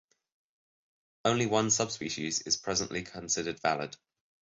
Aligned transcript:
Only 1.25 1.45
one 1.45 1.69
subspecies 1.69 2.41
is 2.41 2.57
presently 2.57 3.03
considered 3.03 3.59
valid. 3.61 3.95